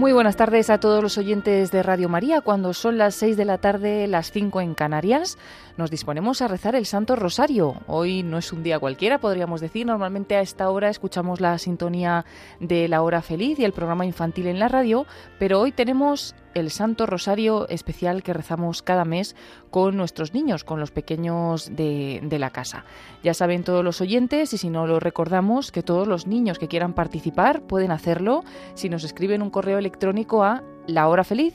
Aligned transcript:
Muy 0.00 0.14
buenas 0.14 0.36
tardes 0.36 0.70
a 0.70 0.80
todos 0.80 1.02
los 1.02 1.18
oyentes 1.18 1.70
de 1.70 1.82
Radio 1.82 2.08
María. 2.08 2.40
Cuando 2.40 2.72
son 2.72 2.96
las 2.96 3.14
6 3.16 3.36
de 3.36 3.44
la 3.44 3.58
tarde, 3.58 4.06
las 4.06 4.32
5 4.32 4.62
en 4.62 4.74
Canarias, 4.74 5.36
nos 5.76 5.90
disponemos 5.90 6.40
a 6.40 6.48
rezar 6.48 6.74
el 6.74 6.86
Santo 6.86 7.16
Rosario. 7.16 7.74
Hoy 7.86 8.22
no 8.22 8.38
es 8.38 8.50
un 8.50 8.62
día 8.62 8.78
cualquiera, 8.78 9.18
podríamos 9.18 9.60
decir. 9.60 9.86
Normalmente 9.86 10.36
a 10.36 10.40
esta 10.40 10.70
hora 10.70 10.88
escuchamos 10.88 11.42
la 11.42 11.58
sintonía 11.58 12.24
de 12.60 12.88
la 12.88 13.02
hora 13.02 13.20
feliz 13.20 13.58
y 13.58 13.66
el 13.66 13.74
programa 13.74 14.06
infantil 14.06 14.46
en 14.46 14.58
la 14.58 14.68
radio, 14.68 15.04
pero 15.38 15.60
hoy 15.60 15.70
tenemos 15.70 16.34
el 16.54 16.70
Santo 16.70 17.06
Rosario 17.06 17.68
especial 17.68 18.22
que 18.22 18.32
rezamos 18.32 18.82
cada 18.82 19.04
mes 19.04 19.36
con 19.70 19.96
nuestros 19.96 20.34
niños, 20.34 20.64
con 20.64 20.80
los 20.80 20.90
pequeños 20.90 21.74
de, 21.76 22.20
de, 22.22 22.38
la 22.38 22.50
casa. 22.50 22.84
Ya 23.22 23.34
saben 23.34 23.64
todos 23.64 23.84
los 23.84 24.00
oyentes 24.00 24.52
y 24.52 24.58
si 24.58 24.70
no 24.70 24.86
lo 24.86 25.00
recordamos 25.00 25.72
que 25.72 25.82
todos 25.82 26.08
los 26.08 26.26
niños 26.26 26.58
que 26.58 26.68
quieran 26.68 26.92
participar 26.92 27.62
pueden 27.62 27.90
hacerlo 27.90 28.44
si 28.74 28.88
nos 28.88 29.04
escriben 29.04 29.42
un 29.42 29.50
correo 29.50 29.78
electrónico 29.78 30.42
a 30.44 30.62
la 30.86 31.08
hora 31.08 31.24
feliz 31.24 31.54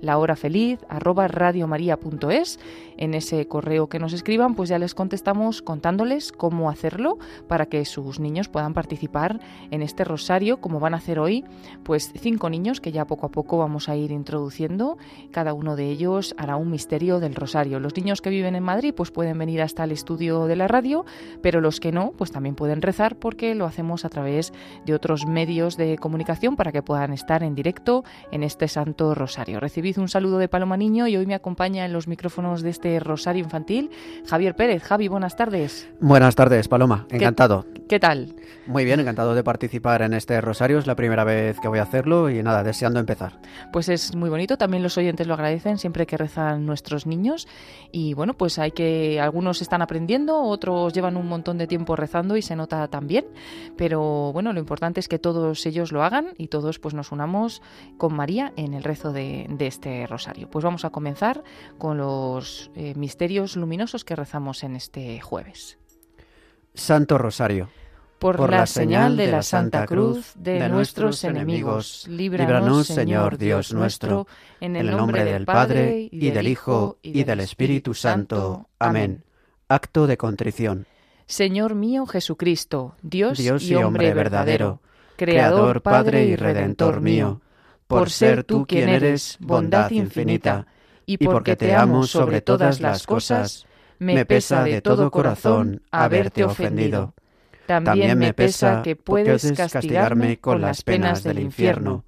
la 0.00 0.18
hora 0.18 0.36
en 2.96 3.14
ese 3.14 3.46
correo 3.48 3.88
que 3.88 3.98
nos 3.98 4.12
escriban 4.12 4.54
pues 4.54 4.70
ya 4.70 4.78
les 4.78 4.94
contestamos 4.94 5.60
contándoles 5.62 6.32
cómo 6.32 6.70
hacerlo 6.70 7.18
para 7.48 7.66
que 7.66 7.84
sus 7.84 8.18
niños 8.18 8.48
puedan 8.48 8.72
participar 8.72 9.40
en 9.70 9.82
este 9.82 10.04
rosario 10.04 10.60
como 10.60 10.80
van 10.80 10.94
a 10.94 10.98
hacer 10.98 11.18
hoy 11.18 11.44
pues 11.82 12.12
cinco 12.18 12.48
niños 12.48 12.80
que 12.80 12.92
ya 12.92 13.06
poco 13.06 13.26
a 13.26 13.30
poco 13.30 13.58
vamos 13.58 13.88
a 13.88 13.96
ir 13.96 14.10
introduciendo. 14.10 14.96
Cada 15.30 15.52
uno 15.52 15.76
de 15.76 15.90
ellos 15.90 16.34
hará 16.38 16.56
un 16.56 16.70
misterio 16.70 17.20
del 17.20 17.34
rosario. 17.34 17.80
Los 17.80 17.96
niños 17.96 18.22
que 18.22 18.30
viven 18.30 18.56
en 18.56 18.62
Madrid 18.62 18.94
pues 18.96 19.10
pueden 19.10 19.38
venir 19.38 19.60
hasta 19.60 19.84
el 19.84 19.92
estudio 19.92 20.46
de 20.46 20.56
la 20.56 20.68
radio 20.68 21.04
pero 21.42 21.60
los 21.60 21.80
que 21.80 21.92
no 21.92 22.12
pues 22.16 22.32
también 22.32 22.54
pueden 22.54 22.80
rezar 22.80 23.16
porque 23.16 23.54
lo 23.54 23.66
hacemos 23.66 24.04
a 24.04 24.08
través 24.08 24.52
de 24.86 24.94
otros 24.94 25.26
medios 25.26 25.76
de 25.76 25.98
comunicación 25.98 26.56
para 26.56 26.65
que 26.72 26.82
puedan 26.82 27.12
estar 27.12 27.42
en 27.42 27.54
directo 27.54 28.04
en 28.30 28.42
este 28.42 28.68
Santo 28.68 29.14
Rosario. 29.14 29.60
Recibid 29.60 29.98
un 29.98 30.08
saludo 30.08 30.38
de 30.38 30.48
Paloma 30.48 30.76
Niño 30.76 31.06
y 31.06 31.16
hoy 31.16 31.26
me 31.26 31.34
acompaña 31.34 31.84
en 31.84 31.92
los 31.92 32.08
micrófonos 32.08 32.62
de 32.62 32.70
este 32.70 33.00
Rosario 33.00 33.44
Infantil 33.44 33.90
Javier 34.26 34.54
Pérez. 34.54 34.82
Javi, 34.82 35.08
buenas 35.08 35.36
tardes. 35.36 35.88
Buenas 36.00 36.34
tardes, 36.34 36.68
Paloma. 36.68 37.06
Encantado. 37.10 37.66
¿Qué, 37.74 37.82
¿Qué, 37.88 38.00
tal? 38.00 38.34
Muy 38.66 38.84
bien, 38.84 39.00
encantado 39.00 39.34
de 39.34 39.44
participar 39.44 40.02
en 40.02 40.14
este 40.14 40.40
Rosario. 40.40 40.78
Es 40.78 40.86
la 40.86 40.96
primera 40.96 41.24
vez 41.24 41.60
que 41.60 41.68
voy 41.68 41.78
a 41.78 41.82
hacerlo 41.82 42.30
y 42.30 42.42
nada, 42.42 42.62
deseando 42.62 43.00
empezar. 43.00 43.38
Pues 43.72 43.88
es 43.88 44.14
muy 44.14 44.30
bonito. 44.30 44.56
También 44.56 44.82
los 44.82 44.98
oyentes 44.98 45.26
lo 45.26 45.34
agradecen 45.34 45.78
siempre 45.78 46.06
que 46.06 46.16
rezan 46.16 46.66
nuestros 46.66 47.06
niños. 47.06 47.46
Y 47.92 48.14
bueno, 48.14 48.34
pues 48.34 48.58
hay 48.58 48.72
que. 48.72 49.20
Algunos 49.20 49.62
están 49.62 49.82
aprendiendo, 49.82 50.42
otros 50.42 50.92
llevan 50.92 51.16
un 51.16 51.28
montón 51.28 51.58
de 51.58 51.66
tiempo 51.66 51.96
rezando 51.96 52.36
y 52.36 52.42
se 52.42 52.56
nota 52.56 52.88
también. 52.88 53.26
Pero 53.76 54.32
bueno, 54.32 54.52
lo 54.52 54.58
importante 54.58 55.00
es 55.00 55.08
que 55.08 55.18
todos 55.18 55.64
ellos 55.66 55.92
lo 55.92 56.02
hagan 56.02 56.28
y 56.38 56.48
todos 56.48 56.55
pues 56.78 56.94
nos 56.94 57.12
unamos 57.12 57.62
con 57.98 58.14
María 58.14 58.52
en 58.56 58.74
el 58.74 58.82
rezo 58.82 59.12
de, 59.12 59.46
de 59.48 59.66
este 59.66 60.06
rosario. 60.06 60.48
Pues 60.50 60.64
vamos 60.64 60.84
a 60.84 60.90
comenzar 60.90 61.42
con 61.78 61.98
los 61.98 62.70
eh, 62.74 62.94
misterios 62.94 63.56
luminosos 63.56 64.04
que 64.04 64.16
rezamos 64.16 64.62
en 64.62 64.76
este 64.76 65.20
jueves. 65.20 65.78
Santo 66.74 67.18
Rosario. 67.18 67.68
Por, 68.18 68.36
por 68.36 68.50
la, 68.50 68.58
la 68.58 68.66
señal 68.66 69.16
de 69.18 69.26
la 69.26 69.42
Santa 69.42 69.84
Cruz 69.84 70.32
de, 70.36 70.58
de 70.58 70.68
nuestros 70.70 71.22
enemigos, 71.22 72.06
líbranos, 72.08 72.86
Señor 72.86 73.36
Dios 73.36 73.74
nuestro, 73.74 74.26
en 74.58 74.74
el 74.74 74.90
nombre 74.90 75.24
del 75.26 75.44
Padre, 75.44 76.08
y 76.10 76.30
del 76.30 76.48
Hijo, 76.48 76.96
y 77.02 77.24
del 77.24 77.40
Espíritu 77.40 77.92
Santo. 77.92 78.70
Amén. 78.78 79.22
Acto 79.68 80.06
de 80.06 80.16
contrición. 80.16 80.86
Señor 81.26 81.74
mío 81.74 82.06
Jesucristo, 82.06 82.94
Dios, 83.02 83.36
Dios 83.36 83.62
y 83.64 83.74
hombre 83.74 84.14
verdadero, 84.14 84.80
Creador, 85.16 85.82
Padre 85.82 86.24
y 86.26 86.36
Redentor 86.36 87.00
mío, 87.00 87.40
por 87.86 88.10
ser 88.10 88.44
tú 88.44 88.66
quien 88.66 88.88
eres 88.88 89.38
bondad 89.40 89.90
infinita, 89.90 90.66
y 91.06 91.18
porque 91.18 91.56
te 91.56 91.74
amo 91.74 92.04
sobre 92.04 92.40
todas 92.40 92.80
las 92.80 93.06
cosas, 93.06 93.66
me 93.98 94.26
pesa 94.26 94.64
de 94.64 94.80
todo 94.80 95.10
corazón 95.10 95.82
haberte 95.90 96.44
ofendido. 96.44 97.14
También 97.66 98.18
me 98.18 98.32
pesa 98.32 98.82
que 98.82 98.96
puedes 98.96 99.52
castigarme 99.52 100.38
con 100.38 100.60
las 100.60 100.82
penas 100.82 101.22
del 101.22 101.40
infierno. 101.40 102.04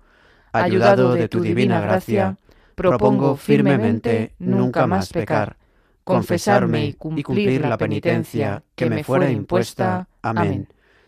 Ayudado 0.52 1.14
de 1.14 1.28
tu 1.28 1.40
divina 1.40 1.80
gracia, 1.80 2.36
propongo 2.74 3.36
firmemente 3.36 4.34
nunca 4.38 4.86
más 4.86 5.12
pecar, 5.12 5.56
confesarme 6.04 6.96
y 7.16 7.22
cumplir 7.22 7.62
la 7.62 7.76
penitencia 7.76 8.62
que 8.74 8.88
me 8.88 9.04
fuera 9.04 9.30
impuesta. 9.30 10.08
Amén. 10.22 10.68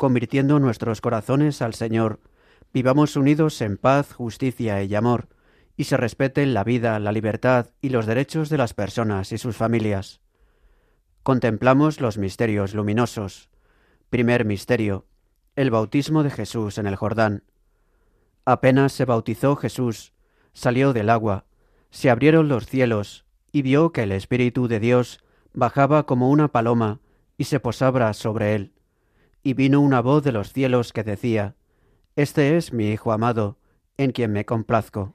convirtiendo 0.00 0.58
nuestros 0.60 1.02
corazones 1.02 1.60
al 1.60 1.74
Señor, 1.74 2.20
vivamos 2.72 3.16
unidos 3.16 3.60
en 3.60 3.76
paz, 3.76 4.14
justicia 4.14 4.82
y 4.82 4.94
amor, 4.94 5.28
y 5.76 5.84
se 5.84 5.98
respeten 5.98 6.54
la 6.54 6.64
vida, 6.64 6.98
la 6.98 7.12
libertad 7.12 7.66
y 7.82 7.90
los 7.90 8.06
derechos 8.06 8.48
de 8.48 8.56
las 8.56 8.72
personas 8.72 9.30
y 9.30 9.36
sus 9.36 9.58
familias. 9.58 10.22
Contemplamos 11.22 12.00
los 12.00 12.16
misterios 12.16 12.72
luminosos. 12.72 13.50
Primer 14.08 14.46
misterio, 14.46 15.04
el 15.54 15.70
bautismo 15.70 16.22
de 16.22 16.30
Jesús 16.30 16.78
en 16.78 16.86
el 16.86 16.96
Jordán. 16.96 17.44
Apenas 18.46 18.92
se 18.92 19.04
bautizó 19.04 19.54
Jesús, 19.54 20.14
salió 20.54 20.94
del 20.94 21.10
agua, 21.10 21.44
se 21.90 22.08
abrieron 22.08 22.48
los 22.48 22.64
cielos, 22.64 23.26
y 23.52 23.60
vio 23.60 23.92
que 23.92 24.04
el 24.04 24.12
Espíritu 24.12 24.66
de 24.66 24.80
Dios 24.80 25.22
bajaba 25.52 26.06
como 26.06 26.30
una 26.30 26.48
paloma 26.48 27.00
y 27.36 27.44
se 27.44 27.60
posaba 27.60 28.14
sobre 28.14 28.54
él 28.54 28.72
y 29.42 29.54
vino 29.54 29.80
una 29.80 30.00
voz 30.00 30.22
de 30.22 30.32
los 30.32 30.52
cielos 30.52 30.92
que 30.92 31.04
decía, 31.04 31.54
Este 32.16 32.56
es 32.56 32.72
mi 32.72 32.90
Hijo 32.90 33.12
amado, 33.12 33.58
en 33.96 34.12
quien 34.12 34.32
me 34.32 34.44
complazco. 34.44 35.14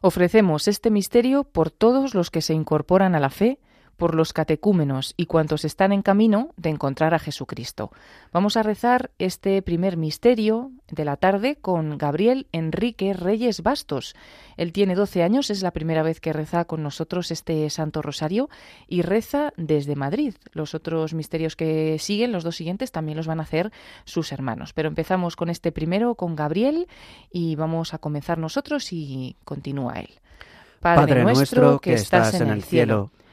Ofrecemos 0.00 0.68
este 0.68 0.90
misterio 0.90 1.44
por 1.44 1.70
todos 1.70 2.14
los 2.14 2.30
que 2.30 2.42
se 2.42 2.54
incorporan 2.54 3.14
a 3.14 3.20
la 3.20 3.30
fe, 3.30 3.58
por 3.96 4.14
los 4.14 4.32
catecúmenos 4.32 5.14
y 5.16 5.26
cuantos 5.26 5.64
están 5.64 5.92
en 5.92 6.02
camino 6.02 6.52
de 6.56 6.70
encontrar 6.70 7.14
a 7.14 7.18
Jesucristo. 7.18 7.90
Vamos 8.32 8.56
a 8.56 8.62
rezar 8.62 9.10
este 9.18 9.62
primer 9.62 9.96
misterio 9.96 10.70
de 10.90 11.04
la 11.04 11.16
tarde 11.16 11.56
con 11.56 11.98
Gabriel 11.98 12.46
Enrique 12.52 13.14
Reyes 13.14 13.62
Bastos. 13.62 14.14
Él 14.56 14.72
tiene 14.72 14.94
12 14.94 15.22
años, 15.22 15.50
es 15.50 15.62
la 15.62 15.70
primera 15.70 16.02
vez 16.02 16.20
que 16.20 16.32
reza 16.32 16.64
con 16.66 16.82
nosotros 16.82 17.30
este 17.30 17.68
Santo 17.70 18.02
Rosario 18.02 18.48
y 18.86 19.02
reza 19.02 19.52
desde 19.56 19.96
Madrid. 19.96 20.34
Los 20.52 20.74
otros 20.74 21.14
misterios 21.14 21.56
que 21.56 21.98
siguen, 21.98 22.32
los 22.32 22.44
dos 22.44 22.56
siguientes, 22.56 22.92
también 22.92 23.16
los 23.16 23.26
van 23.26 23.40
a 23.40 23.44
hacer 23.44 23.72
sus 24.04 24.32
hermanos. 24.32 24.72
Pero 24.72 24.88
empezamos 24.88 25.36
con 25.36 25.48
este 25.48 25.72
primero, 25.72 26.14
con 26.14 26.36
Gabriel, 26.36 26.86
y 27.30 27.56
vamos 27.56 27.94
a 27.94 27.98
comenzar 27.98 28.38
nosotros 28.38 28.92
y 28.92 29.36
continúa 29.44 29.94
él. 30.00 30.10
Padre, 30.80 31.00
Padre 31.00 31.22
nuestro 31.22 31.80
que 31.80 31.94
estás 31.94 32.40
en 32.40 32.48
el 32.48 32.62
cielo 32.62 33.10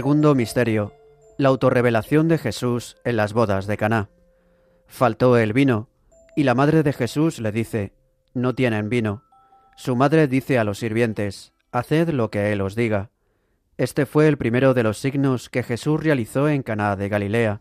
Segundo 0.00 0.34
misterio. 0.34 0.94
La 1.36 1.50
autorrevelación 1.50 2.26
de 2.26 2.38
Jesús 2.38 2.96
en 3.04 3.16
las 3.16 3.34
bodas 3.34 3.66
de 3.66 3.76
Caná. 3.76 4.08
Faltó 4.86 5.36
el 5.36 5.52
vino, 5.52 5.90
y 6.34 6.44
la 6.44 6.54
madre 6.54 6.82
de 6.82 6.94
Jesús 6.94 7.38
le 7.38 7.52
dice: 7.52 7.92
No 8.32 8.54
tienen 8.54 8.88
vino. 8.88 9.24
Su 9.76 9.96
madre 9.96 10.26
dice 10.26 10.58
a 10.58 10.64
los 10.64 10.78
sirvientes: 10.78 11.52
Haced 11.70 12.08
lo 12.14 12.30
que 12.30 12.50
él 12.50 12.62
os 12.62 12.76
diga. 12.76 13.10
Este 13.76 14.06
fue 14.06 14.26
el 14.26 14.38
primero 14.38 14.72
de 14.72 14.84
los 14.84 14.96
signos 14.96 15.50
que 15.50 15.62
Jesús 15.62 16.02
realizó 16.02 16.48
en 16.48 16.62
Caná 16.62 16.96
de 16.96 17.10
Galilea. 17.10 17.60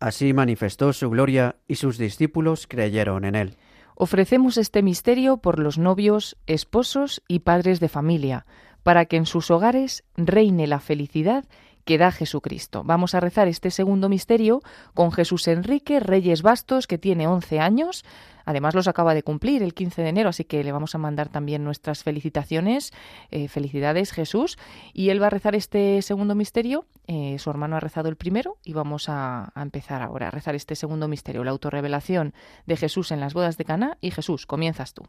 Así 0.00 0.34
manifestó 0.34 0.92
su 0.92 1.08
gloria 1.08 1.56
y 1.66 1.76
sus 1.76 1.96
discípulos 1.96 2.66
creyeron 2.66 3.24
en 3.24 3.36
él. 3.36 3.56
Ofrecemos 3.94 4.58
este 4.58 4.82
misterio 4.82 5.38
por 5.38 5.58
los 5.58 5.78
novios, 5.78 6.36
esposos 6.46 7.22
y 7.26 7.38
padres 7.38 7.80
de 7.80 7.88
familia, 7.88 8.44
para 8.82 9.06
que 9.06 9.16
en 9.16 9.24
sus 9.24 9.50
hogares 9.50 10.04
reine 10.16 10.66
la 10.66 10.80
felicidad 10.80 11.46
que 11.84 11.98
da 11.98 12.10
Jesucristo. 12.12 12.82
Vamos 12.84 13.14
a 13.14 13.20
rezar 13.20 13.48
este 13.48 13.70
segundo 13.70 14.08
misterio 14.08 14.60
con 14.94 15.12
Jesús 15.12 15.48
Enrique 15.48 16.00
Reyes 16.00 16.42
Bastos, 16.42 16.86
que 16.86 16.98
tiene 16.98 17.26
11 17.26 17.60
años. 17.60 18.04
Además 18.44 18.74
los 18.74 18.88
acaba 18.88 19.14
de 19.14 19.22
cumplir 19.22 19.62
el 19.62 19.74
15 19.74 20.02
de 20.02 20.08
enero, 20.08 20.28
así 20.28 20.44
que 20.44 20.64
le 20.64 20.72
vamos 20.72 20.94
a 20.94 20.98
mandar 20.98 21.28
también 21.28 21.62
nuestras 21.62 22.02
felicitaciones. 22.02 22.92
Eh, 23.30 23.48
felicidades 23.48 24.12
Jesús. 24.12 24.58
Y 24.92 25.10
él 25.10 25.22
va 25.22 25.28
a 25.28 25.30
rezar 25.30 25.54
este 25.54 26.02
segundo 26.02 26.34
misterio. 26.34 26.86
Eh, 27.06 27.38
su 27.38 27.50
hermano 27.50 27.76
ha 27.76 27.80
rezado 27.80 28.08
el 28.08 28.16
primero 28.16 28.56
y 28.64 28.72
vamos 28.72 29.08
a, 29.08 29.52
empezar 29.54 30.02
ahora 30.02 30.28
a 30.28 30.30
rezar 30.30 30.54
este 30.54 30.74
segundo 30.74 31.06
misterio, 31.06 31.44
la 31.44 31.50
autorrevelación 31.50 32.34
de 32.66 32.76
Jesús 32.76 33.12
en 33.12 33.20
las 33.20 33.34
bodas 33.34 33.56
de 33.56 33.64
Cana. 33.64 33.98
Y 34.00 34.10
Jesús, 34.10 34.46
comienzas 34.46 34.94
tú. 34.94 35.04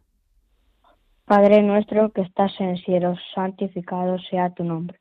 Padre 1.25 1.63
nuestro 1.63 2.11
que 2.11 2.21
estás 2.21 2.51
en 2.59 2.69
el 2.69 2.83
cielo, 2.83 3.15
santificado 3.33 4.17
sea 4.29 4.53
tu 4.53 4.63
nombre 4.63 5.00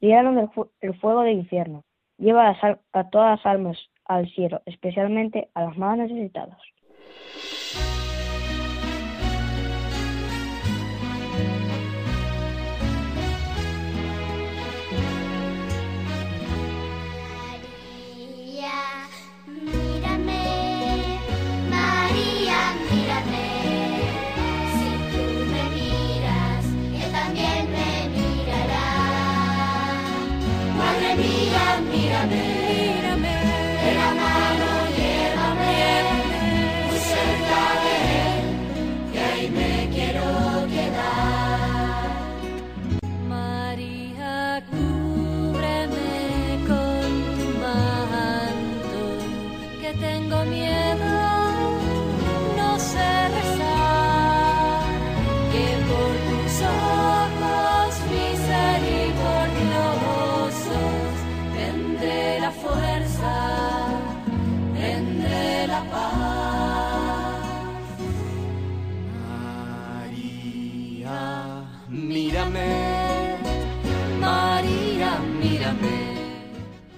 Líbranos 0.00 0.50
del 0.80 0.94
fuego 1.00 1.22
del 1.22 1.38
infierno. 1.38 1.84
Lleva 2.18 2.48
a, 2.50 2.80
a 2.92 3.10
todas 3.10 3.38
las 3.38 3.46
almas 3.46 3.78
al 4.04 4.28
cielo, 4.34 4.62
especialmente 4.66 5.50
a 5.54 5.62
las 5.64 5.78
más 5.78 5.98
necesitadas. 5.98 6.58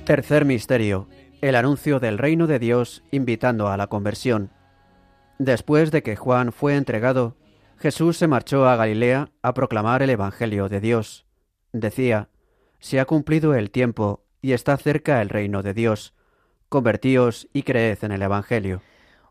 Tercer 0.06 0.44
misterio, 0.44 1.08
el 1.40 1.56
anuncio 1.56 1.98
del 1.98 2.16
reino 2.16 2.46
de 2.46 2.60
Dios 2.60 3.02
invitando 3.10 3.66
a 3.66 3.76
la 3.76 3.88
conversión. 3.88 4.52
Después 5.40 5.90
de 5.90 6.04
que 6.04 6.14
Juan 6.14 6.52
fue 6.52 6.76
entregado, 6.76 7.36
Jesús 7.76 8.16
se 8.16 8.28
marchó 8.28 8.68
a 8.68 8.76
Galilea 8.76 9.32
a 9.42 9.52
proclamar 9.52 10.04
el 10.04 10.10
Evangelio 10.10 10.68
de 10.68 10.78
Dios. 10.78 11.26
Decía, 11.72 12.28
Se 12.78 13.00
ha 13.00 13.04
cumplido 13.04 13.56
el 13.56 13.72
tiempo 13.72 14.22
y 14.40 14.52
está 14.52 14.76
cerca 14.76 15.20
el 15.20 15.28
reino 15.28 15.64
de 15.64 15.74
Dios. 15.74 16.14
Convertíos 16.68 17.48
y 17.52 17.64
creed 17.64 17.98
en 18.02 18.12
el 18.12 18.22
Evangelio. 18.22 18.82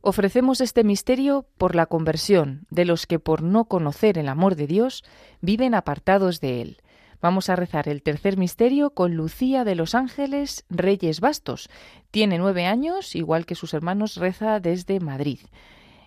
Ofrecemos 0.01 0.59
este 0.59 0.83
misterio 0.83 1.47
por 1.57 1.73
la 1.73 1.85
conversión 1.85 2.67
de 2.69 2.83
los 2.83 3.07
que 3.07 3.19
por 3.19 3.43
no 3.43 3.63
conocer 3.69 4.17
el 4.17 4.27
amor 4.27 4.57
de 4.57 4.67
Dios 4.67 5.05
viven 5.39 5.73
apartados 5.73 6.41
de 6.41 6.61
él. 6.61 6.81
Vamos 7.21 7.49
a 7.49 7.55
rezar 7.55 7.87
el 7.87 8.03
tercer 8.03 8.37
misterio 8.37 8.91
con 8.91 9.15
Lucía 9.15 9.63
de 9.63 9.75
los 9.75 9.95
Ángeles 9.95 10.65
Reyes 10.69 11.21
Bastos. 11.21 11.69
Tiene 12.11 12.37
nueve 12.37 12.65
años, 12.65 13.15
igual 13.15 13.45
que 13.45 13.55
sus 13.55 13.73
hermanos, 13.73 14.17
reza 14.17 14.59
desde 14.59 14.99
Madrid. 14.99 15.39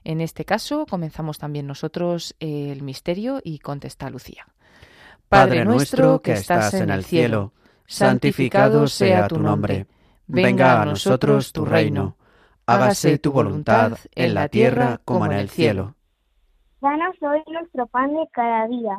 En 0.04 0.20
este 0.20 0.44
caso, 0.44 0.86
comenzamos 0.86 1.38
también 1.38 1.66
nosotros 1.66 2.34
el 2.40 2.82
misterio 2.82 3.40
y 3.42 3.58
contesta 3.58 4.10
Lucía. 4.10 4.46
Padre 5.28 5.64
nuestro 5.64 6.22
que 6.22 6.32
estás 6.32 6.72
en 6.74 6.90
el 6.90 7.04
cielo, 7.04 7.52
santificado 7.86 8.86
sea 8.86 9.28
tu 9.28 9.38
nombre. 9.38 9.86
Venga 10.26 10.82
a 10.82 10.84
nosotros 10.84 11.52
tu 11.52 11.64
reino. 11.64 12.16
Hágase 12.66 13.18
tu 13.18 13.32
voluntad 13.32 13.98
en 14.14 14.34
la 14.34 14.48
tierra 14.48 15.00
como 15.04 15.26
en 15.26 15.32
el 15.32 15.48
cielo. 15.48 15.94
Danos 16.80 17.16
hoy 17.22 17.42
nuestro 17.52 17.86
pan 17.88 18.14
de 18.14 18.28
cada 18.32 18.68
día. 18.68 18.98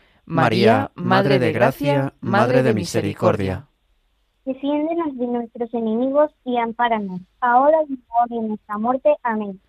María, 0.25 0.91
Madre 0.95 1.39
de 1.39 1.51
Gracia, 1.51 2.13
Madre 2.21 2.63
de 2.63 2.73
Misericordia. 2.73 3.67
Defiéndenos 4.45 5.17
de 5.17 5.27
nuestros 5.27 5.73
enemigos 5.73 6.31
y 6.45 6.57
ampáranos, 6.57 7.21
ahora 7.41 7.77
y 7.87 7.93
en 7.93 8.03
la 8.07 8.15
hora 8.15 8.41
de 8.41 8.47
nuestra 8.47 8.77
muerte. 8.77 9.15
Amén. 9.23 9.61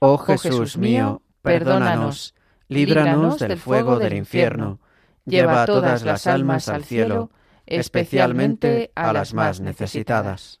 Oh 0.00 0.18
Jesús 0.18 0.76
mío, 0.76 1.22
perdónanos, 1.42 2.34
líbranos 2.68 3.38
del 3.38 3.58
fuego 3.58 3.98
del 3.98 4.14
infierno, 4.14 4.78
lleva 5.24 5.62
a 5.62 5.66
todas 5.66 6.04
las 6.04 6.26
almas 6.26 6.68
al 6.68 6.84
cielo, 6.84 7.30
especialmente 7.66 8.92
a 8.94 9.12
las 9.12 9.34
más 9.34 9.60
necesitadas. 9.60 10.60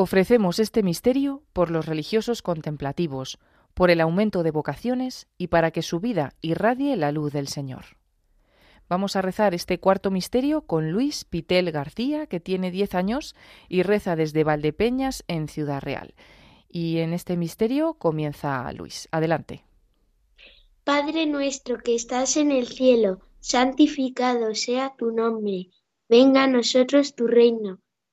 Ofrecemos 0.00 0.60
este 0.60 0.84
misterio 0.84 1.42
por 1.52 1.72
los 1.72 1.86
religiosos 1.86 2.40
contemplativos, 2.40 3.40
por 3.74 3.90
el 3.90 4.00
aumento 4.00 4.44
de 4.44 4.52
vocaciones 4.52 5.26
y 5.36 5.48
para 5.48 5.72
que 5.72 5.82
su 5.82 5.98
vida 5.98 6.36
irradie 6.40 6.94
la 6.94 7.10
luz 7.10 7.32
del 7.32 7.48
Señor. 7.48 7.98
Vamos 8.88 9.16
a 9.16 9.22
rezar 9.22 9.54
este 9.54 9.80
cuarto 9.80 10.12
misterio 10.12 10.60
con 10.60 10.92
Luis 10.92 11.24
Pitel 11.24 11.72
García, 11.72 12.28
que 12.28 12.38
tiene 12.38 12.70
10 12.70 12.94
años 12.94 13.34
y 13.68 13.82
reza 13.82 14.14
desde 14.14 14.44
Valdepeñas 14.44 15.24
en 15.26 15.48
Ciudad 15.48 15.82
Real. 15.82 16.14
Y 16.68 16.98
en 16.98 17.12
este 17.12 17.36
misterio 17.36 17.94
comienza 17.94 18.72
Luis. 18.72 19.08
Adelante. 19.10 19.64
Padre 20.84 21.26
nuestro 21.26 21.78
que 21.78 21.96
estás 21.96 22.36
en 22.36 22.52
el 22.52 22.68
cielo, 22.68 23.18
santificado 23.40 24.54
sea 24.54 24.94
tu 24.96 25.10
nombre. 25.10 25.70
Venga 26.08 26.44
a 26.44 26.46
nosotros 26.46 27.16
tu 27.16 27.26
reino. 27.26 27.80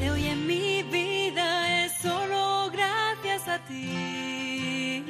Amanece 0.00 0.10
hoy 0.10 0.26
en 0.26 0.46
mi 0.46 0.82
vida 0.84 1.84
es 1.84 1.92
solo 2.00 2.70
gracias 2.72 3.48
a 3.48 3.58
ti. 3.66 5.02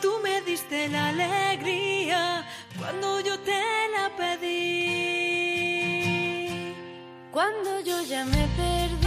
Tú 0.00 0.20
me 0.22 0.40
diste 0.42 0.88
la 0.88 1.08
alegría 1.08 2.46
cuando 2.78 3.20
yo 3.20 3.38
te 3.40 3.60
la 3.96 4.10
pedí. 4.16 5.14
Cuando 7.30 7.80
yo 7.80 8.02
ya 8.02 8.24
me 8.24 8.46
perdía, 8.56 9.03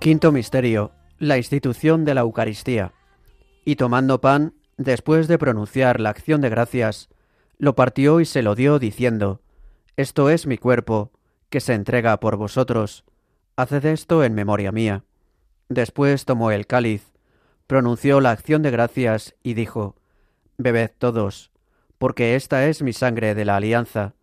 Quinto 0.00 0.32
misterio, 0.32 0.92
la 1.18 1.36
institución 1.36 2.06
de 2.06 2.14
la 2.14 2.22
Eucaristía. 2.22 2.94
Y 3.66 3.76
tomando 3.76 4.22
pan, 4.22 4.54
después 4.78 5.28
de 5.28 5.36
pronunciar 5.36 6.00
la 6.00 6.08
acción 6.08 6.40
de 6.40 6.48
gracias, 6.48 7.10
lo 7.58 7.74
partió 7.74 8.20
y 8.20 8.24
se 8.24 8.40
lo 8.40 8.54
dio 8.54 8.78
diciendo, 8.78 9.42
Esto 9.98 10.30
es 10.30 10.46
mi 10.46 10.56
cuerpo, 10.56 11.12
que 11.50 11.60
se 11.60 11.74
entrega 11.74 12.18
por 12.18 12.36
vosotros. 12.36 13.04
Haced 13.56 13.84
esto 13.84 14.24
en 14.24 14.32
memoria 14.32 14.72
mía. 14.72 15.04
Después 15.68 16.24
tomó 16.24 16.50
el 16.50 16.66
cáliz, 16.66 17.12
pronunció 17.66 18.22
la 18.22 18.30
acción 18.30 18.62
de 18.62 18.70
gracias 18.70 19.34
y 19.42 19.52
dijo, 19.52 19.96
Bebed 20.56 20.92
todos, 20.96 21.50
porque 21.98 22.36
esta 22.36 22.66
es 22.68 22.80
mi 22.80 22.94
sangre 22.94 23.34
de 23.34 23.44
la 23.44 23.56
alianza, 23.56 24.14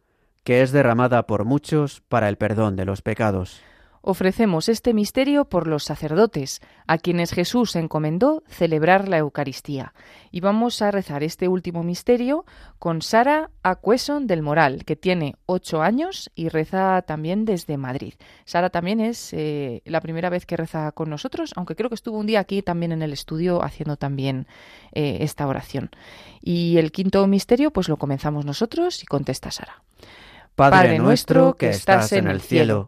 que 0.43 0.63
es 0.63 0.71
derramada 0.71 1.27
por 1.27 1.45
muchos 1.45 2.01
para 2.01 2.29
el 2.29 2.37
perdón 2.37 2.77
de 2.77 2.85
los 2.85 3.03
pecados. 3.03 3.61
Ofrecemos 4.09 4.69
este 4.69 4.93
misterio 4.93 5.43
por 5.43 5.67
los 5.67 5.83
sacerdotes, 5.83 6.61
a 6.87 6.97
quienes 6.97 7.33
Jesús 7.33 7.75
encomendó 7.75 8.41
celebrar 8.47 9.09
la 9.09 9.17
Eucaristía. 9.17 9.93
Y 10.31 10.39
vamos 10.39 10.81
a 10.81 10.91
rezar 10.91 11.23
este 11.23 11.49
último 11.49 11.83
misterio 11.83 12.45
con 12.79 13.01
Sara 13.01 13.49
Acueson 13.63 14.25
del 14.25 14.43
Moral, 14.43 14.85
que 14.85 14.95
tiene 14.95 15.35
ocho 15.45 15.81
años 15.81 16.31
y 16.35 16.47
reza 16.47 17.01
también 17.01 17.43
desde 17.43 17.75
Madrid. 17.75 18.13
Sara 18.45 18.69
también 18.69 19.01
es 19.01 19.33
eh, 19.33 19.81
la 19.83 19.99
primera 19.99 20.29
vez 20.29 20.45
que 20.45 20.55
reza 20.55 20.93
con 20.93 21.09
nosotros, 21.09 21.51
aunque 21.57 21.75
creo 21.75 21.89
que 21.89 21.95
estuvo 21.95 22.17
un 22.17 22.27
día 22.27 22.39
aquí 22.39 22.61
también 22.61 22.93
en 22.93 23.01
el 23.01 23.11
estudio 23.11 23.61
haciendo 23.61 23.97
también 23.97 24.47
eh, 24.93 25.17
esta 25.19 25.45
oración. 25.45 25.89
Y 26.41 26.77
el 26.77 26.93
quinto 26.93 27.27
misterio, 27.27 27.71
pues 27.71 27.89
lo 27.89 27.97
comenzamos 27.97 28.45
nosotros 28.45 29.03
y 29.03 29.05
contesta 29.05 29.51
Sara. 29.51 29.83
Padre 30.55 30.97
nuestro 30.97 31.57
que 31.57 31.69
estás 31.69 32.13
en 32.13 32.29
el 32.29 32.39
cielo, 32.39 32.87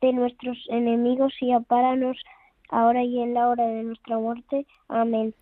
de 0.00 0.12
nuestros 0.12 0.58
enemigos 0.68 1.32
y 1.40 1.52
apáranos 1.52 2.16
ahora 2.68 3.02
y 3.02 3.20
en 3.20 3.34
la 3.34 3.48
hora 3.48 3.66
de 3.66 3.82
nuestra 3.82 4.18
muerte. 4.18 4.66
Amén. 4.88 5.34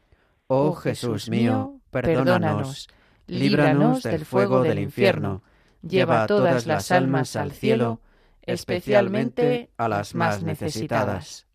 Oh 0.46 0.72
Jesús 0.72 1.28
mío, 1.28 1.74
perdónanos, 1.90 2.88
líbranos 3.26 4.02
del 4.02 4.24
fuego 4.24 4.62
del 4.62 4.78
infierno, 4.78 5.42
lleva 5.82 6.26
todas 6.26 6.66
las 6.66 6.90
almas 6.90 7.36
al 7.36 7.52
cielo, 7.52 8.00
especialmente 8.42 9.70
a 9.76 9.88
las 9.88 10.14
más 10.14 10.42
necesitadas. 10.42 11.47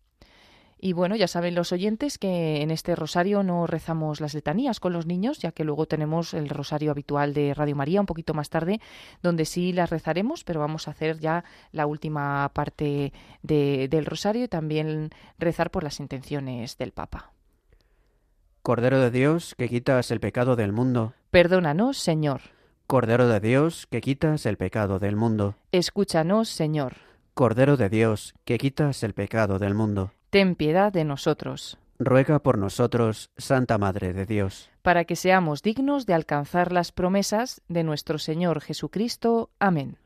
Y 0.84 0.92
bueno, 0.92 1.16
ya 1.16 1.28
saben 1.28 1.54
los 1.54 1.72
oyentes 1.72 2.18
que 2.18 2.60
en 2.60 2.70
este 2.70 2.94
rosario 2.94 3.42
no 3.42 3.66
rezamos 3.66 4.20
las 4.20 4.34
letanías 4.34 4.80
con 4.80 4.92
los 4.92 5.06
niños, 5.06 5.38
ya 5.38 5.50
que 5.50 5.64
luego 5.64 5.86
tenemos 5.86 6.34
el 6.34 6.50
rosario 6.50 6.90
habitual 6.90 7.32
de 7.32 7.54
Radio 7.54 7.74
María 7.74 8.00
un 8.02 8.06
poquito 8.06 8.34
más 8.34 8.50
tarde, 8.50 8.82
donde 9.22 9.46
sí 9.46 9.72
las 9.72 9.88
rezaremos, 9.88 10.44
pero 10.44 10.60
vamos 10.60 10.86
a 10.86 10.90
hacer 10.90 11.20
ya 11.20 11.42
la 11.72 11.86
última 11.86 12.50
parte 12.52 13.14
de, 13.40 13.88
del 13.88 14.04
rosario 14.04 14.44
y 14.44 14.48
también 14.48 15.08
rezar 15.38 15.70
por 15.70 15.84
las 15.84 16.00
intenciones 16.00 16.76
del 16.76 16.92
Papa. 16.92 17.32
Cordero 18.60 19.00
de 19.00 19.10
Dios, 19.10 19.54
que 19.56 19.70
quitas 19.70 20.10
el 20.10 20.20
pecado 20.20 20.54
del 20.54 20.72
mundo. 20.72 21.14
Perdónanos, 21.30 21.96
Señor. 21.96 22.42
Cordero 22.86 23.26
de 23.26 23.40
Dios, 23.40 23.86
que 23.86 24.02
quitas 24.02 24.44
el 24.44 24.58
pecado 24.58 24.98
del 24.98 25.16
mundo. 25.16 25.54
Escúchanos, 25.72 26.50
Señor. 26.50 26.96
Cordero 27.32 27.78
de 27.78 27.88
Dios, 27.88 28.34
que 28.44 28.58
quitas 28.58 29.02
el 29.02 29.14
pecado 29.14 29.58
del 29.58 29.72
mundo. 29.72 30.12
Ten 30.34 30.56
piedad 30.56 30.92
de 30.92 31.04
nosotros. 31.04 31.78
Ruega 31.96 32.40
por 32.40 32.58
nosotros, 32.58 33.30
Santa 33.36 33.78
Madre 33.78 34.12
de 34.12 34.26
Dios. 34.26 34.68
Para 34.82 35.04
que 35.04 35.14
seamos 35.14 35.62
dignos 35.62 36.06
de 36.06 36.14
alcanzar 36.14 36.72
las 36.72 36.90
promesas 36.90 37.62
de 37.68 37.84
nuestro 37.84 38.18
Señor 38.18 38.60
Jesucristo. 38.60 39.50
Amén. 39.60 39.96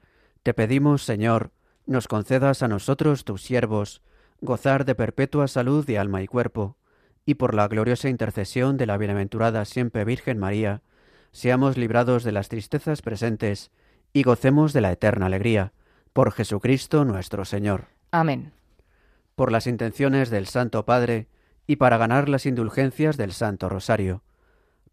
Te 0.43 0.53
pedimos, 0.53 1.03
Señor, 1.03 1.51
nos 1.87 2.09
concedas 2.09 2.63
a 2.63 2.69
nosotros, 2.69 3.25
tus 3.25 3.41
siervos, 3.41 4.03
gozar 4.43 4.85
de 4.85 4.95
perpetua 4.95 5.49
salud 5.49 5.87
de 5.87 5.99
alma 5.99 6.21
y 6.21 6.27
cuerpo, 6.27 6.77
y 7.25 7.37
por 7.37 7.55
la 7.55 7.67
gloriosa 7.67 8.11
intercesión 8.11 8.77
de 8.77 8.85
la 8.85 8.99
bienaventurada 8.99 9.65
siempre 9.65 10.05
Virgen 10.05 10.37
María, 10.37 10.83
seamos 11.33 11.79
librados 11.79 12.23
de 12.23 12.33
las 12.33 12.51
tristezas 12.51 13.01
presentes 13.01 13.71
y 14.13 14.25
gocemos 14.25 14.75
de 14.75 14.83
la 14.83 14.93
eterna 14.93 15.25
alegría. 15.25 15.73
Por 16.13 16.33
Jesucristo 16.33 17.07
nuestro 17.07 17.47
Señor. 17.47 17.87
Amén 18.11 18.58
por 19.39 19.53
las 19.53 19.69
intenciones 19.69 20.31
del 20.31 20.49
Santo 20.49 20.85
Padre 20.85 21.29
y 21.65 21.77
para 21.77 21.97
ganar 21.97 22.29
las 22.29 22.45
indulgencias 22.45 23.17
del 23.17 23.31
Santo 23.31 23.69
Rosario. 23.69 24.25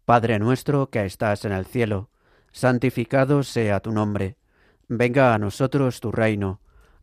Padre 0.04 0.38
nuestro 0.38 0.88
que 0.88 1.04
estás 1.04 1.44
en 1.44 1.50
el 1.50 1.66
cielo, 1.66 2.10
santificado 2.52 3.42
sea 3.42 3.80
tu 3.80 3.90
nombre, 3.90 4.36
venga 4.86 5.34
a 5.34 5.38
nosotros 5.38 5.98
tu 5.98 6.12
reino, 6.12 6.60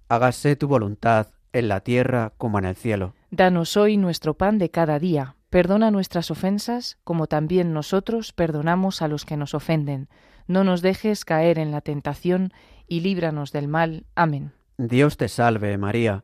hágase 0.07 0.55
tu 0.55 0.69
voluntad 0.69 1.27
en 1.51 1.67
la 1.67 1.81
tierra 1.81 2.31
como 2.37 2.59
en 2.59 2.65
el 2.65 2.77
cielo. 2.77 3.13
Danos 3.29 3.75
hoy 3.75 3.97
nuestro 3.97 4.35
pan 4.35 4.57
de 4.57 4.71
cada 4.71 4.97
día, 4.97 5.35
perdona 5.49 5.91
nuestras 5.91 6.31
ofensas 6.31 6.97
como 7.03 7.27
también 7.27 7.73
nosotros 7.73 8.31
perdonamos 8.31 9.01
a 9.01 9.09
los 9.09 9.25
que 9.25 9.35
nos 9.35 9.53
ofenden. 9.53 10.07
No 10.47 10.63
nos 10.63 10.81
dejes 10.81 11.25
caer 11.25 11.59
en 11.59 11.71
la 11.71 11.81
tentación 11.81 12.53
y 12.87 13.01
líbranos 13.01 13.51
del 13.51 13.67
mal. 13.67 14.05
Amén. 14.15 14.53
Dios 14.77 15.17
te 15.17 15.27
salve 15.27 15.77
María, 15.77 16.23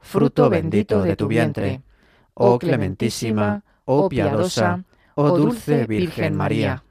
fruto 0.00 0.50
bendito 0.50 1.02
de 1.02 1.16
tu 1.16 1.28
vientre. 1.28 1.82
Oh 2.34 2.58
clementísima, 2.58 3.64
oh 3.84 4.08
piadosa, 4.08 4.84
oh 5.14 5.36
dulce 5.36 5.86
Virgen 5.86 6.34
María, 6.34 6.84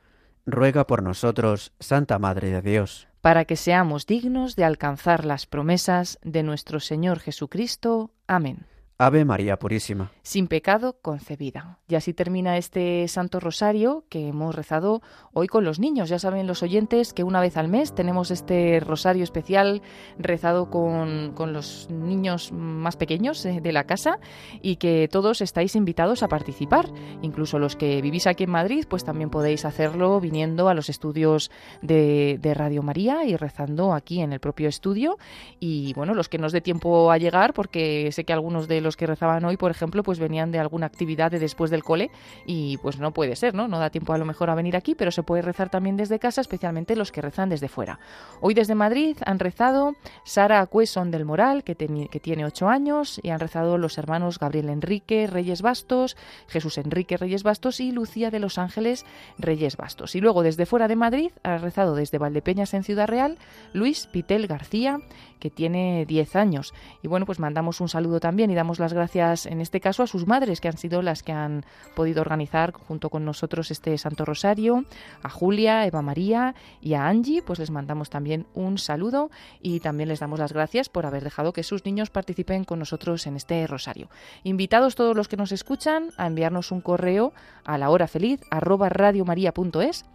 ruega 0.45 0.85
por 0.85 1.01
nosotros, 1.01 1.73
Santa 1.79 2.19
Madre 2.19 2.51
de 2.51 2.61
Dios, 2.61 3.07
para 3.21 3.45
que 3.45 3.55
seamos 3.55 4.05
dignos 4.05 4.55
de 4.55 4.63
alcanzar 4.63 5.25
las 5.25 5.45
promesas 5.45 6.19
de 6.23 6.43
nuestro 6.43 6.79
Señor 6.79 7.19
Jesucristo. 7.19 8.11
Amén. 8.27 8.65
Ave 9.01 9.23
María 9.23 9.57
Purísima. 9.57 10.11
Sin 10.23 10.49
pecado 10.49 10.97
concebida. 11.01 11.79
Y 11.87 11.95
así 11.95 12.13
termina 12.13 12.57
este 12.57 13.07
Santo 13.07 13.39
Rosario 13.39 14.03
que 14.09 14.27
hemos 14.27 14.53
rezado 14.53 15.01
hoy 15.31 15.47
con 15.47 15.63
los 15.63 15.79
niños. 15.79 16.09
Ya 16.09 16.19
saben 16.19 16.47
los 16.47 16.63
oyentes 16.63 17.13
que 17.13 17.23
una 17.23 17.39
vez 17.39 17.55
al 17.55 17.69
mes 17.69 17.95
tenemos 17.95 18.29
este 18.29 18.81
Rosario 18.81 19.23
especial 19.23 19.81
rezado 20.17 20.69
con, 20.69 21.31
con 21.33 21.53
los 21.53 21.89
niños 21.89 22.51
más 22.51 22.97
pequeños 22.97 23.45
eh, 23.45 23.61
de 23.61 23.71
la 23.71 23.85
casa 23.85 24.19
y 24.61 24.75
que 24.75 25.07
todos 25.07 25.39
estáis 25.39 25.77
invitados 25.77 26.21
a 26.21 26.27
participar. 26.27 26.89
Incluso 27.21 27.57
los 27.57 27.77
que 27.77 28.01
vivís 28.01 28.27
aquí 28.27 28.43
en 28.43 28.51
Madrid, 28.51 28.83
pues 28.89 29.05
también 29.05 29.29
podéis 29.29 29.63
hacerlo 29.63 30.19
viniendo 30.19 30.67
a 30.67 30.73
los 30.73 30.89
estudios 30.89 31.51
de, 31.81 32.37
de 32.41 32.53
Radio 32.53 32.83
María 32.83 33.23
y 33.23 33.37
rezando 33.37 33.93
aquí 33.93 34.19
en 34.19 34.33
el 34.33 34.41
propio 34.41 34.67
estudio. 34.67 35.17
Y 35.61 35.93
bueno, 35.93 36.13
los 36.13 36.27
que 36.27 36.37
nos 36.37 36.51
dé 36.51 36.59
tiempo 36.59 37.11
a 37.11 37.17
llegar, 37.17 37.53
porque 37.53 38.11
sé 38.11 38.25
que 38.25 38.33
algunos 38.33 38.67
de 38.67 38.81
los 38.81 38.88
los 38.89 38.97
que 38.97 39.05
rezaban 39.05 39.45
hoy, 39.45 39.55
por 39.55 39.69
ejemplo, 39.69 40.01
pues 40.01 40.17
venían 40.17 40.51
de 40.51 40.57
alguna 40.57 40.87
actividad 40.87 41.29
de 41.29 41.37
después 41.37 41.69
del 41.69 41.83
cole 41.83 42.09
y 42.47 42.77
pues 42.79 42.97
no 42.97 43.11
puede 43.11 43.35
ser, 43.35 43.53
¿no? 43.53 43.67
No 43.67 43.77
da 43.77 43.91
tiempo 43.91 44.13
a 44.13 44.17
lo 44.17 44.25
mejor 44.25 44.49
a 44.49 44.55
venir 44.55 44.75
aquí, 44.75 44.95
pero 44.95 45.11
se 45.11 45.21
puede 45.21 45.43
rezar 45.43 45.69
también 45.69 45.95
desde 45.95 46.17
casa, 46.17 46.41
especialmente 46.41 46.95
los 46.95 47.11
que 47.11 47.21
rezan 47.21 47.49
desde 47.49 47.67
fuera. 47.67 47.99
Hoy 48.41 48.55
desde 48.55 48.73
Madrid 48.73 49.15
han 49.27 49.37
rezado 49.37 49.93
Sara 50.23 50.65
Cueson 50.65 51.11
del 51.11 51.23
Moral, 51.23 51.63
que, 51.63 51.75
que 51.75 52.19
tiene 52.19 52.45
ocho 52.45 52.67
años, 52.67 53.19
y 53.21 53.29
han 53.29 53.39
rezado 53.39 53.77
los 53.77 53.99
hermanos 53.99 54.39
Gabriel 54.39 54.69
Enrique 54.69 55.27
Reyes 55.27 55.61
Bastos, 55.61 56.17
Jesús 56.47 56.79
Enrique 56.79 57.15
Reyes 57.15 57.43
Bastos 57.43 57.79
y 57.81 57.91
Lucía 57.91 58.31
de 58.31 58.39
los 58.39 58.57
Ángeles 58.57 59.05
Reyes 59.37 59.77
Bastos. 59.77 60.15
Y 60.15 60.19
luego 60.19 60.41
desde 60.41 60.65
fuera 60.65 60.87
de 60.87 60.95
Madrid 60.95 61.31
ha 61.43 61.59
rezado 61.59 61.93
desde 61.93 62.17
Valdepeñas 62.17 62.73
en 62.73 62.83
Ciudad 62.83 63.07
Real 63.07 63.37
Luis 63.71 64.07
Pitel 64.07 64.47
García, 64.47 64.97
que 65.39 65.49
tiene 65.49 66.05
10 66.05 66.35
años. 66.35 66.73
Y 67.01 67.07
bueno, 67.07 67.25
pues 67.25 67.39
mandamos 67.39 67.81
un 67.81 67.89
saludo 67.89 68.19
también 68.19 68.51
y 68.51 68.55
damos 68.55 68.79
las 68.79 68.93
gracias 68.93 69.45
en 69.45 69.61
este 69.61 69.79
caso 69.79 70.03
a 70.03 70.07
sus 70.07 70.27
madres, 70.27 70.61
que 70.61 70.67
han 70.67 70.77
sido 70.77 71.01
las 71.01 71.23
que 71.23 71.31
han 71.31 71.65
podido 71.95 72.21
organizar 72.21 72.73
junto 72.73 73.09
con 73.09 73.25
nosotros 73.25 73.71
este 73.71 73.97
Santo 73.97 74.25
Rosario, 74.25 74.85
a 75.23 75.29
Julia, 75.29 75.85
Eva 75.85 76.01
María 76.01 76.55
y 76.81 76.93
a 76.93 77.07
Angie, 77.07 77.41
pues 77.41 77.59
les 77.59 77.71
mandamos 77.71 78.09
también 78.09 78.45
un 78.53 78.77
saludo 78.77 79.29
y 79.61 79.79
también 79.79 80.09
les 80.09 80.19
damos 80.19 80.39
las 80.39 80.53
gracias 80.53 80.89
por 80.89 81.05
haber 81.05 81.23
dejado 81.23 81.53
que 81.53 81.63
sus 81.63 81.85
niños 81.85 82.09
participen 82.09 82.63
con 82.63 82.79
nosotros 82.79 83.25
en 83.27 83.35
este 83.35 83.65
rosario. 83.67 84.09
Invitados 84.43 84.95
todos 84.95 85.15
los 85.15 85.27
que 85.27 85.37
nos 85.37 85.51
escuchan 85.51 86.09
a 86.17 86.27
enviarnos 86.27 86.71
un 86.71 86.81
correo 86.81 87.33
a 87.63 87.77
la 87.77 87.89
hora 87.89 88.07
feliz 88.07 88.41
arroba 88.51 88.89
radiomaria.es 88.89 90.05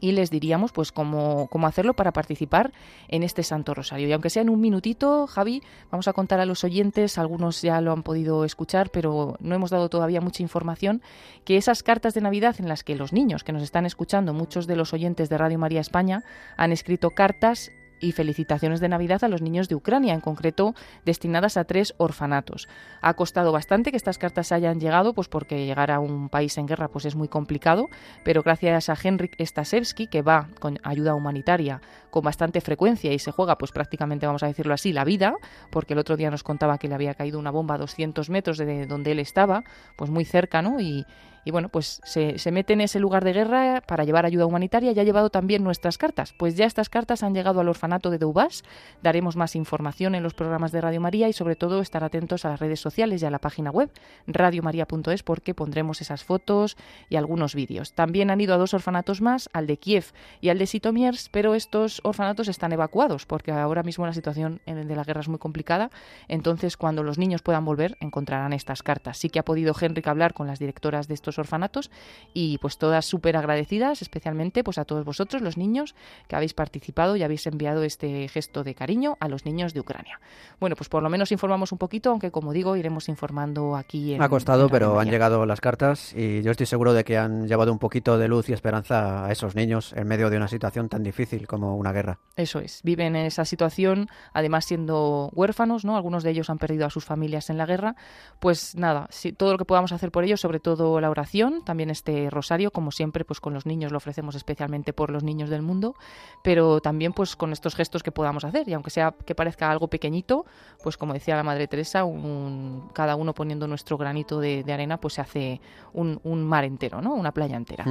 y 0.00 0.12
les 0.12 0.30
diríamos 0.30 0.72
pues 0.72 0.92
cómo, 0.92 1.48
cómo, 1.48 1.66
hacerlo 1.66 1.94
para 1.94 2.12
participar 2.12 2.72
en 3.08 3.22
este 3.22 3.42
Santo 3.42 3.74
Rosario. 3.74 4.08
Y 4.08 4.12
aunque 4.12 4.30
sea 4.30 4.42
en 4.42 4.50
un 4.50 4.60
minutito, 4.60 5.26
Javi, 5.26 5.62
vamos 5.90 6.08
a 6.08 6.12
contar 6.12 6.40
a 6.40 6.46
los 6.46 6.64
oyentes, 6.64 7.18
algunos 7.18 7.62
ya 7.62 7.80
lo 7.80 7.92
han 7.92 8.02
podido 8.02 8.44
escuchar, 8.44 8.90
pero 8.90 9.36
no 9.40 9.54
hemos 9.54 9.70
dado 9.70 9.88
todavía 9.88 10.20
mucha 10.20 10.42
información, 10.42 11.02
que 11.44 11.56
esas 11.56 11.82
cartas 11.82 12.14
de 12.14 12.20
Navidad 12.20 12.56
en 12.58 12.68
las 12.68 12.84
que 12.84 12.96
los 12.96 13.12
niños 13.12 13.44
que 13.44 13.52
nos 13.52 13.62
están 13.62 13.86
escuchando, 13.86 14.32
muchos 14.32 14.66
de 14.66 14.76
los 14.76 14.92
oyentes 14.92 15.28
de 15.28 15.38
Radio 15.38 15.58
María 15.58 15.80
España, 15.80 16.24
han 16.56 16.72
escrito 16.72 17.10
cartas 17.10 17.70
y 18.00 18.12
felicitaciones 18.12 18.80
de 18.80 18.88
Navidad 18.88 19.24
a 19.24 19.28
los 19.28 19.42
niños 19.42 19.68
de 19.68 19.74
Ucrania, 19.74 20.14
en 20.14 20.20
concreto 20.20 20.74
destinadas 21.04 21.56
a 21.56 21.64
tres 21.64 21.94
orfanatos. 21.98 22.68
Ha 23.00 23.14
costado 23.14 23.52
bastante 23.52 23.90
que 23.90 23.96
estas 23.96 24.18
cartas 24.18 24.52
hayan 24.52 24.80
llegado, 24.80 25.14
pues 25.14 25.28
porque 25.28 25.66
llegar 25.66 25.90
a 25.90 26.00
un 26.00 26.28
país 26.28 26.56
en 26.58 26.66
guerra 26.66 26.88
pues 26.88 27.04
es 27.04 27.14
muy 27.14 27.28
complicado, 27.28 27.88
pero 28.22 28.42
gracias 28.42 28.88
a 28.88 28.96
Henrik 29.02 29.36
Stasevsky, 29.44 30.06
que 30.06 30.22
va 30.22 30.48
con 30.60 30.78
ayuda 30.82 31.14
humanitaria 31.14 31.80
con 32.10 32.22
bastante 32.22 32.60
frecuencia 32.60 33.12
y 33.12 33.18
se 33.18 33.32
juega 33.32 33.58
pues 33.58 33.72
prácticamente, 33.72 34.24
vamos 34.24 34.44
a 34.44 34.46
decirlo 34.46 34.72
así, 34.72 34.92
la 34.92 35.02
vida, 35.02 35.34
porque 35.70 35.94
el 35.94 35.98
otro 35.98 36.16
día 36.16 36.30
nos 36.30 36.44
contaba 36.44 36.78
que 36.78 36.86
le 36.86 36.94
había 36.94 37.14
caído 37.14 37.40
una 37.40 37.50
bomba 37.50 37.74
a 37.74 37.78
200 37.78 38.30
metros 38.30 38.56
de 38.56 38.86
donde 38.86 39.10
él 39.10 39.18
estaba, 39.18 39.64
pues 39.96 40.10
muy 40.10 40.24
cerca, 40.24 40.62
¿no? 40.62 40.78
Y, 40.80 41.04
y 41.44 41.50
bueno, 41.50 41.68
pues 41.68 42.00
se, 42.04 42.52
mete 42.52 42.72
en 42.72 42.80
ese 42.80 42.98
lugar 42.98 43.24
de 43.24 43.32
guerra 43.32 43.82
para 43.86 44.04
llevar 44.04 44.24
ayuda 44.24 44.46
humanitaria 44.46 44.92
y 44.92 44.98
ha 44.98 45.04
llevado 45.04 45.30
también 45.30 45.62
nuestras 45.62 45.98
cartas. 45.98 46.34
Pues 46.36 46.56
ya 46.56 46.64
estas 46.64 46.88
cartas 46.88 47.22
han 47.22 47.34
llegado 47.34 47.60
al 47.60 47.68
orfanato 47.68 48.10
de 48.10 48.18
Doubas. 48.18 48.64
Daremos 49.02 49.36
más 49.36 49.54
información 49.56 50.14
en 50.14 50.22
los 50.22 50.34
programas 50.34 50.72
de 50.72 50.80
Radio 50.80 51.00
María 51.00 51.28
y 51.28 51.32
sobre 51.32 51.56
todo 51.56 51.80
estar 51.80 52.02
atentos 52.04 52.44
a 52.44 52.50
las 52.50 52.60
redes 52.60 52.80
sociales 52.80 53.22
y 53.22 53.26
a 53.26 53.30
la 53.30 53.38
página 53.38 53.70
web 53.70 53.90
radiomaria.es 54.26 55.22
porque 55.22 55.54
pondremos 55.54 56.00
esas 56.00 56.24
fotos 56.24 56.76
y 57.08 57.16
algunos 57.16 57.54
vídeos. 57.54 57.92
También 57.92 58.30
han 58.30 58.40
ido 58.40 58.54
a 58.54 58.58
dos 58.58 58.72
orfanatos 58.72 59.20
más, 59.20 59.50
al 59.52 59.66
de 59.66 59.76
Kiev 59.76 60.06
y 60.40 60.48
al 60.48 60.58
de 60.58 60.66
Sitomiers, 60.66 61.28
pero 61.30 61.54
estos 61.54 62.00
orfanatos 62.04 62.48
están 62.48 62.72
evacuados 62.72 63.26
porque 63.26 63.52
ahora 63.52 63.82
mismo 63.82 64.06
la 64.06 64.14
situación 64.14 64.60
de 64.64 64.96
la 64.96 65.04
guerra 65.04 65.20
es 65.20 65.28
muy 65.28 65.38
complicada. 65.38 65.90
Entonces, 66.28 66.76
cuando 66.76 67.02
los 67.02 67.18
niños 67.18 67.42
puedan 67.42 67.64
volver, 67.64 67.96
encontrarán 68.00 68.52
estas 68.52 68.82
cartas. 68.82 69.18
Sí 69.18 69.28
que 69.28 69.38
ha 69.38 69.44
podido 69.44 69.74
Henrik 69.78 70.06
hablar 70.06 70.32
con 70.32 70.46
las 70.46 70.58
directoras 70.58 71.08
de 71.08 71.14
estos 71.14 71.33
orfanatos 71.38 71.90
y 72.32 72.58
pues 72.58 72.78
todas 72.78 73.04
súper 73.04 73.36
agradecidas, 73.36 74.02
especialmente 74.02 74.64
pues 74.64 74.78
a 74.78 74.84
todos 74.84 75.04
vosotros, 75.04 75.42
los 75.42 75.56
niños, 75.56 75.94
que 76.28 76.36
habéis 76.36 76.54
participado 76.54 77.16
y 77.16 77.22
habéis 77.22 77.46
enviado 77.46 77.82
este 77.82 78.28
gesto 78.28 78.64
de 78.64 78.74
cariño 78.74 79.16
a 79.20 79.28
los 79.28 79.44
niños 79.44 79.74
de 79.74 79.80
Ucrania. 79.80 80.20
Bueno, 80.60 80.76
pues 80.76 80.88
por 80.88 81.02
lo 81.02 81.08
menos 81.08 81.32
informamos 81.32 81.72
un 81.72 81.78
poquito, 81.78 82.10
aunque 82.10 82.30
como 82.30 82.52
digo, 82.52 82.76
iremos 82.76 83.08
informando 83.08 83.76
aquí. 83.76 84.14
En, 84.14 84.22
ha 84.22 84.28
costado, 84.28 84.68
pero 84.68 84.98
han 84.98 85.10
llegado 85.10 85.46
las 85.46 85.60
cartas 85.60 86.14
y 86.14 86.42
yo 86.42 86.50
estoy 86.50 86.66
seguro 86.66 86.92
de 86.92 87.04
que 87.04 87.18
han 87.18 87.46
llevado 87.46 87.72
un 87.72 87.78
poquito 87.78 88.18
de 88.18 88.28
luz 88.28 88.48
y 88.48 88.52
esperanza 88.52 89.26
a 89.26 89.32
esos 89.32 89.54
niños 89.54 89.92
en 89.94 90.06
medio 90.06 90.30
de 90.30 90.36
una 90.36 90.48
situación 90.48 90.88
tan 90.88 91.02
difícil 91.02 91.46
como 91.46 91.76
una 91.76 91.92
guerra. 91.92 92.18
Eso 92.36 92.58
es, 92.58 92.80
viven 92.82 93.16
en 93.16 93.26
esa 93.26 93.44
situación, 93.44 94.08
además 94.32 94.64
siendo 94.64 95.30
huérfanos, 95.32 95.84
¿no? 95.84 95.96
Algunos 95.96 96.22
de 96.22 96.30
ellos 96.30 96.50
han 96.50 96.58
perdido 96.58 96.86
a 96.86 96.90
sus 96.90 97.04
familias 97.04 97.50
en 97.50 97.58
la 97.58 97.66
guerra. 97.66 97.96
Pues 98.40 98.74
nada, 98.76 99.06
si, 99.10 99.32
todo 99.32 99.52
lo 99.52 99.58
que 99.58 99.64
podamos 99.64 99.92
hacer 99.92 100.10
por 100.10 100.24
ellos, 100.24 100.40
sobre 100.40 100.60
todo 100.60 101.00
la 101.00 101.10
oración 101.10 101.23
también 101.64 101.90
este 101.90 102.30
rosario, 102.30 102.70
como 102.70 102.90
siempre, 102.90 103.24
pues 103.24 103.40
con 103.40 103.54
los 103.54 103.66
niños 103.66 103.92
lo 103.92 103.98
ofrecemos 103.98 104.34
especialmente 104.34 104.92
por 104.92 105.10
los 105.10 105.22
niños 105.22 105.50
del 105.50 105.62
mundo, 105.62 105.94
pero 106.42 106.80
también 106.80 107.12
pues 107.12 107.36
con 107.36 107.52
estos 107.52 107.74
gestos 107.74 108.02
que 108.02 108.12
podamos 108.12 108.44
hacer, 108.44 108.68
y 108.68 108.72
aunque 108.74 108.90
sea 108.90 109.14
que 109.24 109.34
parezca 109.34 109.70
algo 109.70 109.88
pequeñito, 109.88 110.44
pues 110.82 110.96
como 110.96 111.14
decía 111.14 111.36
la 111.36 111.42
Madre 111.42 111.66
Teresa, 111.66 112.04
un, 112.04 112.90
cada 112.92 113.16
uno 113.16 113.34
poniendo 113.34 113.66
nuestro 113.66 113.96
granito 113.96 114.40
de, 114.40 114.64
arena, 114.72 114.98
pues 114.98 115.14
se 115.14 115.20
hace 115.20 115.60
un, 115.92 116.44
mar 116.44 116.64
entero, 116.64 117.00
¿no? 117.00 117.14
Una 117.14 117.32
playa 117.32 117.56
entera. 117.56 117.84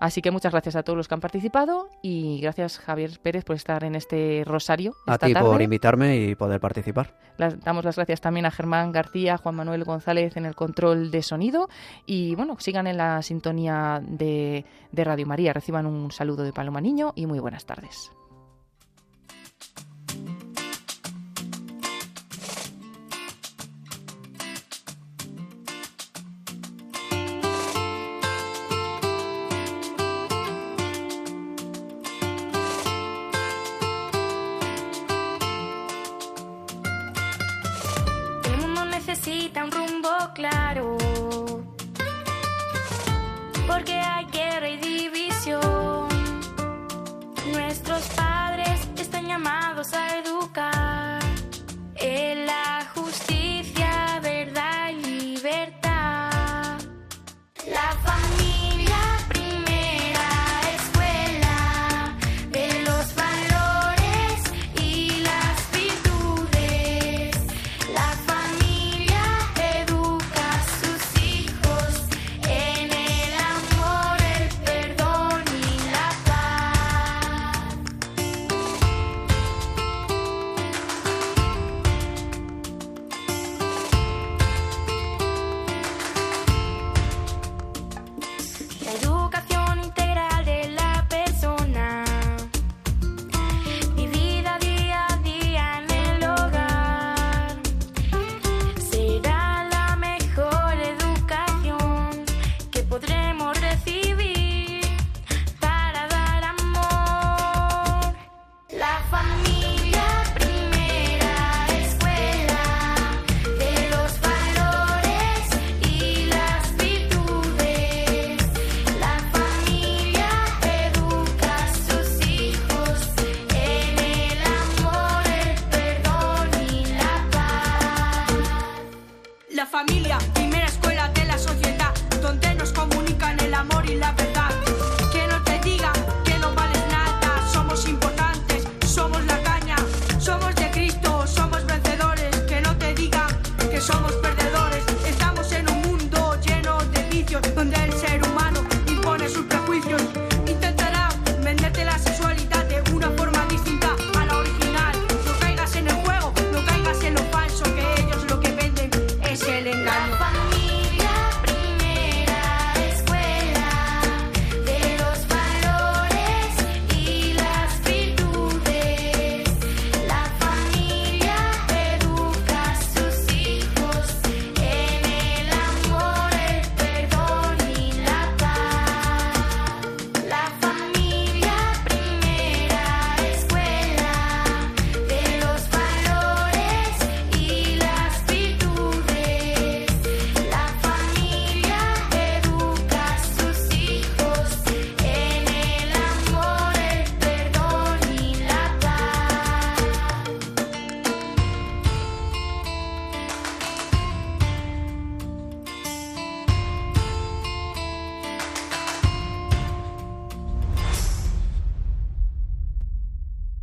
Así 0.00 0.22
que 0.22 0.30
muchas 0.30 0.52
gracias 0.52 0.76
a 0.76 0.82
todos 0.82 0.96
los 0.96 1.06
que 1.06 1.14
han 1.14 1.20
participado 1.20 1.88
y 2.02 2.40
gracias 2.40 2.78
Javier 2.78 3.20
Pérez 3.22 3.44
por 3.44 3.56
estar 3.56 3.84
en 3.84 3.94
este 3.94 4.42
rosario. 4.46 4.94
A 5.06 5.18
ti 5.18 5.34
por 5.34 5.60
invitarme 5.62 6.16
y 6.16 6.34
poder 6.34 6.60
participar. 6.60 7.14
damos 7.64 7.84
las 7.84 7.96
gracias 7.96 8.20
también 8.20 8.46
a 8.46 8.50
Germán 8.50 8.92
García, 8.92 9.36
Juan 9.36 9.54
Manuel 9.54 9.84
González 9.84 10.36
en 10.36 10.46
el 10.46 10.54
control 10.54 11.10
de 11.10 11.22
sonido 11.22 11.68
y 12.06 12.34
bueno, 12.34 12.52
en 12.86 12.96
la 12.96 13.22
sintonía 13.22 14.00
de, 14.02 14.64
de 14.92 15.04
Radio 15.04 15.26
María. 15.26 15.52
Reciban 15.52 15.86
un 15.86 16.10
saludo 16.10 16.42
de 16.42 16.52
Paloma 16.52 16.80
Niño 16.80 17.12
y 17.14 17.26
muy 17.26 17.38
buenas 17.38 17.64
tardes. 17.66 18.12